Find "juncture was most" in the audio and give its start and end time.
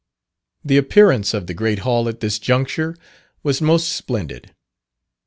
2.39-3.87